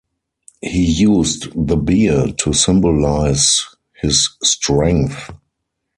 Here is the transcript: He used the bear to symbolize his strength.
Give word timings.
He 0.63 0.83
used 0.83 1.49
the 1.55 1.77
bear 1.77 2.29
to 2.39 2.53
symbolize 2.53 3.63
his 4.01 4.31
strength. 4.43 5.29